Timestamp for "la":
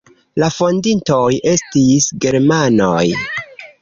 0.43-0.47